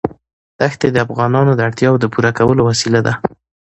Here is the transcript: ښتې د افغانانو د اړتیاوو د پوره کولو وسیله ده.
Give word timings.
ښتې 0.73 0.87
د 0.91 0.97
افغانانو 1.05 1.51
د 1.55 1.59
اړتیاوو 1.67 2.01
د 2.01 2.05
پوره 2.13 2.31
کولو 2.37 2.61
وسیله 2.69 2.99
ده. 3.07 3.13